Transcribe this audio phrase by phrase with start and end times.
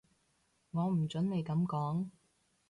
[0.71, 2.09] 我唔準你噉講